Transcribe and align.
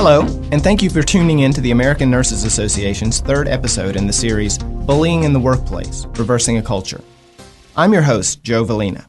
Hello, 0.00 0.20
and 0.52 0.62
thank 0.62 0.80
you 0.80 0.90
for 0.90 1.02
tuning 1.02 1.40
in 1.40 1.52
to 1.52 1.60
the 1.60 1.72
American 1.72 2.08
Nurses 2.08 2.44
Association's 2.44 3.18
third 3.18 3.48
episode 3.48 3.96
in 3.96 4.06
the 4.06 4.12
series 4.12 4.56
Bullying 4.56 5.24
in 5.24 5.32
the 5.32 5.40
Workplace 5.40 6.06
Reversing 6.10 6.56
a 6.56 6.62
Culture. 6.62 7.02
I'm 7.76 7.92
your 7.92 8.02
host, 8.02 8.44
Joe 8.44 8.64
Valina. 8.64 9.08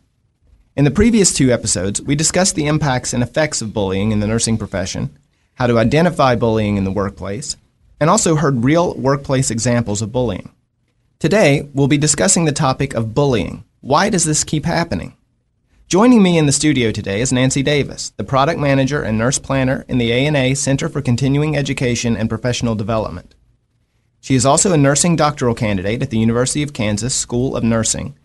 In 0.76 0.86
the 0.86 0.90
previous 0.90 1.32
two 1.32 1.52
episodes, 1.52 2.02
we 2.02 2.16
discussed 2.16 2.56
the 2.56 2.66
impacts 2.66 3.14
and 3.14 3.22
effects 3.22 3.62
of 3.62 3.72
bullying 3.72 4.12
in 4.12 4.20
the 4.20 4.26
nursing 4.26 4.58
profession, 4.58 5.16
how 5.54 5.68
to 5.68 5.78
identify 5.78 6.34
bullying 6.34 6.76
in 6.76 6.86
the 6.86 6.92
workplace, 6.92 7.56
and 8.00 8.10
also 8.10 8.36
heard 8.36 8.64
real 8.64 8.96
workplace 8.96 9.52
examples 9.52 10.02
of 10.02 10.12
bullying. 10.12 10.52
Today, 11.20 11.70
we'll 11.76 11.88
be 11.88 12.00
discussing 12.00 12.46
the 12.46 12.52
topic 12.52 12.96
of 12.96 13.14
bullying. 13.14 13.64
Why 13.82 14.10
does 14.10 14.26
this 14.26 14.44
keep 14.44 14.66
happening? 14.66 15.16
Joining 15.90 16.22
me 16.22 16.38
in 16.38 16.46
the 16.46 16.52
studio 16.52 16.92
today 16.92 17.20
is 17.20 17.34
Nancy 17.34 17.64
Davis, 17.64 18.12
the 18.12 18.24
product 18.24 18.60
manager 18.60 19.02
and 19.02 19.18
nurse 19.18 19.40
planner 19.40 19.86
in 19.88 19.98
the 19.98 20.14
ANA 20.14 20.56
Center 20.56 20.88
for 20.88 21.02
Continuing 21.02 21.58
Education 21.58 22.16
and 22.16 22.30
Professional 22.30 22.76
Development. 22.76 23.34
She 24.22 24.36
is 24.36 24.46
also 24.46 24.72
a 24.72 24.78
nursing 24.78 25.16
doctoral 25.16 25.56
candidate 25.56 26.04
at 26.04 26.12
the 26.12 26.20
University 26.20 26.62
of 26.62 26.74
Kansas 26.74 27.16
School 27.16 27.56
of 27.56 27.64
Nursing, 27.64 28.16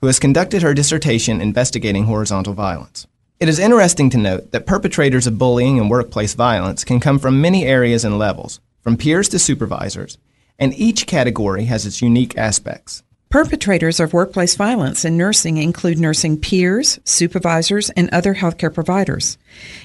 who 0.00 0.08
has 0.08 0.18
conducted 0.18 0.62
her 0.62 0.74
dissertation 0.74 1.40
investigating 1.40 2.06
horizontal 2.06 2.54
violence. 2.54 3.06
It 3.38 3.48
is 3.48 3.60
interesting 3.60 4.10
to 4.10 4.18
note 4.18 4.50
that 4.50 4.66
perpetrators 4.66 5.28
of 5.28 5.38
bullying 5.38 5.78
and 5.78 5.88
workplace 5.88 6.34
violence 6.34 6.82
can 6.82 6.98
come 6.98 7.20
from 7.20 7.40
many 7.40 7.64
areas 7.64 8.04
and 8.04 8.18
levels, 8.18 8.58
from 8.80 8.96
peers 8.96 9.28
to 9.28 9.38
supervisors, 9.38 10.18
and 10.58 10.74
each 10.74 11.06
category 11.06 11.66
has 11.66 11.86
its 11.86 12.02
unique 12.02 12.36
aspects. 12.36 13.04
Perpetrators 13.32 13.98
of 13.98 14.12
workplace 14.12 14.56
violence 14.56 15.06
in 15.06 15.16
nursing 15.16 15.56
include 15.56 15.98
nursing 15.98 16.38
peers, 16.38 17.00
supervisors, 17.04 17.88
and 17.88 18.10
other 18.10 18.34
healthcare 18.34 18.72
providers. 18.72 19.38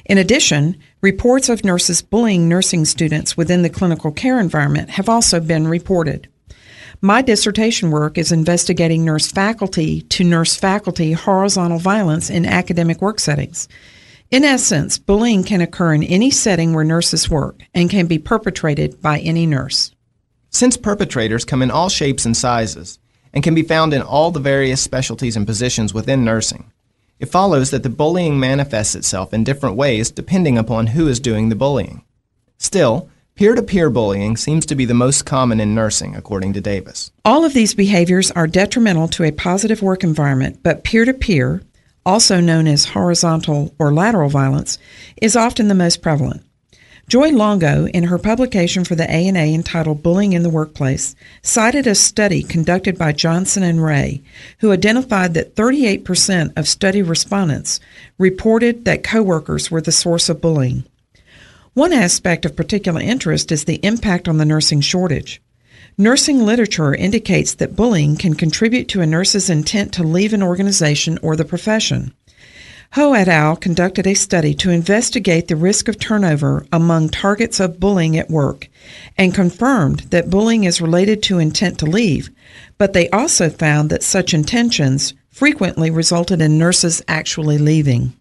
In 0.04 0.18
addition, 0.18 0.78
reports 1.00 1.48
of 1.48 1.64
nurses 1.64 2.02
bullying 2.02 2.50
nursing 2.50 2.84
students 2.84 3.38
within 3.38 3.62
the 3.62 3.70
clinical 3.70 4.12
care 4.12 4.38
environment 4.38 4.90
have 4.90 5.08
also 5.08 5.40
been 5.40 5.66
reported. 5.66 6.28
My 7.00 7.22
dissertation 7.22 7.90
work 7.90 8.18
is 8.18 8.34
investigating 8.34 9.06
nurse 9.06 9.32
faculty 9.32 10.02
to 10.02 10.26
nurse 10.26 10.58
faculty 10.58 11.14
horizontal 11.14 11.80
violence 11.80 12.30
in 12.30 12.46
academic 12.46 13.02
work 13.02 13.18
settings. 13.18 13.70
In 14.30 14.44
essence, 14.44 14.98
bullying 14.98 15.46
can 15.46 15.62
occur 15.62 15.94
in 15.94 16.04
any 16.04 16.32
setting 16.32 16.74
where 16.74 16.84
nurses 16.84 17.30
work 17.30 17.62
and 17.74 17.90
can 17.90 18.08
be 18.08 18.20
perpetrated 18.20 19.02
by 19.02 19.20
any 19.20 19.46
nurse. 19.46 19.96
Since 20.50 20.76
perpetrators 20.76 21.46
come 21.46 21.62
in 21.62 21.72
all 21.72 21.88
shapes 21.88 22.26
and 22.26 22.36
sizes, 22.36 23.00
and 23.38 23.44
can 23.44 23.54
be 23.54 23.62
found 23.62 23.94
in 23.94 24.02
all 24.02 24.32
the 24.32 24.40
various 24.40 24.82
specialties 24.82 25.36
and 25.38 25.46
positions 25.46 25.94
within 25.94 26.26
nursing. 26.26 26.72
It 27.20 27.28
follows 27.28 27.70
that 27.70 27.84
the 27.84 27.88
bullying 27.88 28.40
manifests 28.40 28.96
itself 28.96 29.32
in 29.32 29.44
different 29.44 29.76
ways 29.76 30.10
depending 30.10 30.58
upon 30.58 30.88
who 30.88 31.08
is 31.08 31.20
doing 31.20 31.50
the 31.50 31.56
bullying. 31.56 32.04
Still, 32.58 33.12
peer 33.36 33.54
to 33.54 33.62
peer 33.62 33.92
bullying 33.92 34.38
seems 34.38 34.66
to 34.66 34.74
be 34.74 34.86
the 34.86 34.96
most 34.96 35.28
common 35.28 35.60
in 35.60 35.76
nursing, 35.76 36.16
according 36.16 36.54
to 36.54 36.62
Davis. 36.62 37.12
All 37.26 37.46
of 37.46 37.54
these 37.54 37.76
behaviors 37.76 38.32
are 38.32 38.48
detrimental 38.48 39.08
to 39.10 39.24
a 39.26 39.32
positive 39.32 39.84
work 39.84 40.04
environment, 40.04 40.62
but 40.64 40.84
peer 40.84 41.06
to 41.06 41.14
peer, 41.14 41.62
also 42.08 42.40
known 42.40 42.66
as 42.66 42.86
horizontal 42.86 43.72
or 43.78 43.94
lateral 43.94 44.30
violence, 44.30 44.80
is 45.22 45.36
often 45.36 45.68
the 45.68 45.76
most 45.76 46.02
prevalent. 46.02 46.44
Joy 47.10 47.30
Longo, 47.30 47.88
in 47.88 48.04
her 48.04 48.18
publication 48.18 48.84
for 48.84 48.96
the 48.96 49.10
ANA 49.10 49.40
entitled 49.40 50.04
Bullying 50.04 50.34
in 50.34 50.44
the 50.44 50.50
Workplace, 50.50 51.16
cited 51.42 51.88
a 51.88 51.96
study 51.96 52.44
conducted 52.44 52.98
by 52.98 53.14
Johnson 53.14 53.64
and 53.64 53.82
Rea, 53.82 54.22
who 54.60 54.74
identified 54.74 55.34
that 55.34 55.56
38% 55.56 56.58
of 56.58 56.68
study 56.68 57.02
respondents 57.02 57.80
reported 58.18 58.84
that 58.84 59.06
coworkers 59.06 59.72
were 59.72 59.80
the 59.80 59.90
source 59.94 60.28
of 60.28 60.42
bullying. 60.42 60.84
One 61.74 61.94
aspect 61.94 62.44
of 62.44 62.58
particular 62.58 63.00
interest 63.00 63.54
is 63.54 63.64
the 63.64 63.80
impact 63.86 64.28
on 64.28 64.38
the 64.38 64.44
nursing 64.44 64.82
shortage. 64.82 65.42
Nursing 65.98 66.46
literature 66.46 66.94
indicates 66.94 67.54
that 67.54 67.78
bullying 67.78 68.18
can 68.18 68.34
contribute 68.34 68.90
to 68.90 69.00
a 69.00 69.08
nurse's 69.08 69.50
intent 69.50 69.94
to 69.94 70.04
leave 70.04 70.34
an 70.34 70.44
organization 70.44 71.20
or 71.22 71.38
the 71.38 71.46
profession. 71.46 72.14
Ho 72.94 73.14
et 73.14 73.28
al. 73.28 73.56
conducted 73.56 74.08
a 74.08 74.14
study 74.14 74.54
to 74.56 74.72
investigate 74.72 75.48
the 75.48 75.56
risk 75.56 75.88
of 75.88 76.00
turnover 76.00 76.66
among 76.72 77.10
targets 77.10 77.60
of 77.60 77.80
bullying 77.80 78.18
at 78.18 78.30
work 78.30 78.70
and 79.18 79.36
confirmed 79.36 80.00
that 80.12 80.30
bullying 80.30 80.64
is 80.64 80.82
related 80.82 81.22
to 81.24 81.38
intent 81.38 81.78
to 81.80 81.86
leave, 81.86 82.30
but 82.78 82.94
they 82.94 83.10
also 83.10 83.50
found 83.50 83.90
that 83.90 84.04
such 84.04 84.34
intentions 84.34 85.14
frequently 85.30 85.92
resulted 85.92 86.42
in 86.42 86.58
nurses 86.58 87.02
actually 87.08 87.58
leaving. 87.58 88.14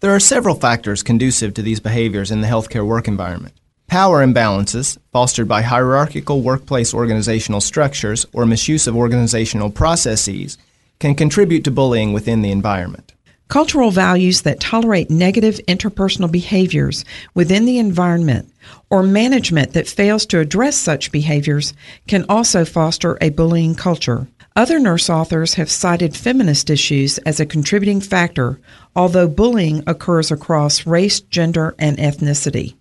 There 0.00 0.14
are 0.14 0.20
several 0.20 0.56
factors 0.56 1.02
conducive 1.02 1.54
to 1.54 1.62
these 1.62 1.80
behaviors 1.80 2.30
in 2.30 2.40
the 2.40 2.48
healthcare 2.48 2.86
work 2.86 3.06
environment. 3.06 3.54
Power 3.86 4.26
imbalances, 4.26 4.98
fostered 5.12 5.46
by 5.46 5.62
hierarchical 5.62 6.40
workplace 6.40 6.94
organizational 6.94 7.60
structures 7.60 8.26
or 8.32 8.46
misuse 8.46 8.86
of 8.86 8.96
organizational 8.96 9.70
processes, 9.70 10.58
can 10.98 11.14
contribute 11.14 11.64
to 11.64 11.70
bullying 11.70 12.12
within 12.12 12.42
the 12.42 12.50
environment. 12.50 13.13
Cultural 13.48 13.90
values 13.90 14.42
that 14.42 14.58
tolerate 14.58 15.10
negative 15.10 15.60
interpersonal 15.68 16.32
behaviors 16.32 17.04
within 17.34 17.66
the 17.66 17.78
environment 17.78 18.50
or 18.90 19.02
management 19.02 19.74
that 19.74 19.86
fails 19.86 20.24
to 20.26 20.40
address 20.40 20.76
such 20.76 21.12
behaviors 21.12 21.74
can 22.08 22.24
also 22.28 22.64
foster 22.64 23.18
a 23.20 23.28
bullying 23.30 23.74
culture. 23.74 24.26
Other 24.56 24.78
nurse 24.78 25.10
authors 25.10 25.54
have 25.54 25.70
cited 25.70 26.16
feminist 26.16 26.70
issues 26.70 27.18
as 27.18 27.38
a 27.38 27.46
contributing 27.46 28.00
factor, 28.00 28.60
although 28.96 29.28
bullying 29.28 29.82
occurs 29.86 30.30
across 30.30 30.86
race, 30.86 31.20
gender, 31.20 31.74
and 31.78 31.98
ethnicity. 31.98 32.76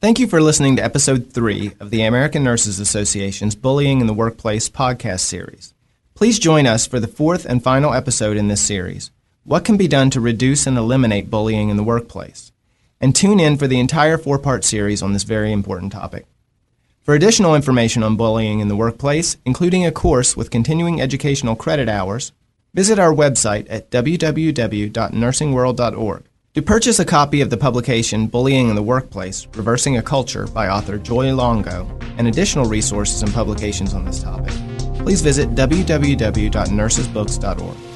Thank 0.00 0.20
you 0.20 0.28
for 0.28 0.40
listening 0.40 0.76
to 0.76 0.84
episode 0.84 1.32
3 1.32 1.72
of 1.80 1.90
the 1.90 2.02
American 2.02 2.44
Nurses 2.44 2.78
Association's 2.78 3.54
Bullying 3.56 4.00
in 4.00 4.06
the 4.06 4.14
Workplace 4.14 4.68
podcast 4.68 5.20
series. 5.20 5.74
Please 6.14 6.38
join 6.38 6.66
us 6.66 6.86
for 6.86 7.00
the 7.00 7.08
fourth 7.08 7.44
and 7.44 7.62
final 7.62 7.92
episode 7.92 8.36
in 8.36 8.48
this 8.48 8.60
series 8.60 9.10
what 9.46 9.64
can 9.64 9.76
be 9.76 9.86
done 9.86 10.10
to 10.10 10.20
reduce 10.20 10.66
and 10.66 10.76
eliminate 10.76 11.30
bullying 11.30 11.68
in 11.68 11.76
the 11.76 11.84
workplace? 11.84 12.50
And 13.00 13.14
tune 13.14 13.38
in 13.38 13.56
for 13.56 13.68
the 13.68 13.78
entire 13.78 14.18
four 14.18 14.40
part 14.40 14.64
series 14.64 15.02
on 15.02 15.12
this 15.12 15.22
very 15.22 15.52
important 15.52 15.92
topic. 15.92 16.26
For 17.02 17.14
additional 17.14 17.54
information 17.54 18.02
on 18.02 18.16
bullying 18.16 18.58
in 18.58 18.66
the 18.66 18.74
workplace, 18.74 19.36
including 19.44 19.86
a 19.86 19.92
course 19.92 20.36
with 20.36 20.50
continuing 20.50 21.00
educational 21.00 21.54
credit 21.54 21.88
hours, 21.88 22.32
visit 22.74 22.98
our 22.98 23.14
website 23.14 23.68
at 23.70 23.88
www.nursingworld.org. 23.90 26.24
To 26.54 26.62
purchase 26.62 26.98
a 26.98 27.04
copy 27.04 27.40
of 27.40 27.50
the 27.50 27.56
publication 27.56 28.26
Bullying 28.26 28.68
in 28.70 28.74
the 28.74 28.82
Workplace 28.82 29.46
Reversing 29.54 29.96
a 29.96 30.02
Culture 30.02 30.48
by 30.48 30.66
author 30.68 30.98
Joy 30.98 31.32
Longo 31.32 31.86
and 32.18 32.26
additional 32.26 32.64
resources 32.64 33.22
and 33.22 33.32
publications 33.32 33.94
on 33.94 34.04
this 34.04 34.20
topic, 34.22 34.52
please 35.04 35.20
visit 35.20 35.50
www.nursesbooks.org. 35.50 37.95